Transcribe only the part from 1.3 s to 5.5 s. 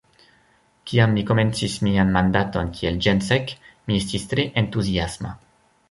komencis mian mandaton kiel ĜenSek, mi estis tre entuziasma.